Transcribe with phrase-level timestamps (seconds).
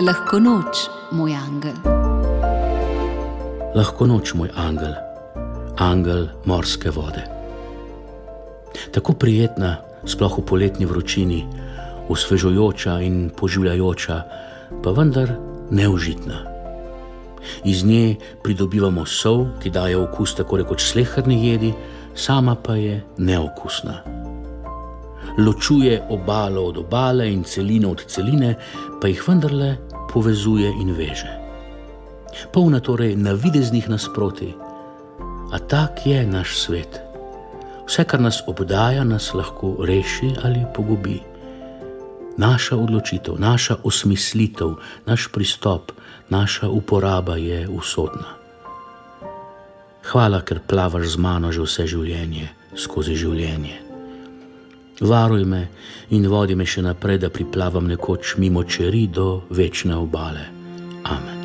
[0.00, 1.76] Lahko noč, moj angel.
[3.76, 4.94] Lahko noč, moj angel,
[5.76, 7.20] angel morske vode.
[8.96, 9.74] Tako prijetna,
[10.08, 11.42] sploh v poletni vročini,
[12.08, 14.16] osvežujoča in poživljajoča,
[14.80, 15.34] pa vendar
[15.68, 16.38] neužitna.
[17.68, 21.74] Iz nje pridobivamo sol, ki daje okus tako rekoč slehrni jedi,
[22.16, 24.00] sama pa je neokusna.
[25.38, 28.56] Ločuje obalo od obale in celino od celine,
[29.00, 31.30] pa jih vendarle povezuje in veže.
[32.52, 34.54] Polna torej navideznih nasproti,
[35.50, 37.00] a tak je naš svet.
[37.86, 41.18] Vse, kar nas obdaja, nas lahko reši ali pogubi.
[42.38, 45.92] Naša odločitev, naša osmislitev, naš pristop,
[46.30, 48.38] naša uporaba je usodna.
[50.06, 52.48] Hvala, ker plavaš z mano že vse življenje,
[52.78, 53.89] skozi življenje.
[55.00, 55.68] Varuj me
[56.10, 60.48] in vodi me še naprej, da priplavam nekoč mimo čeri do večne obale.
[61.04, 61.39] Amen.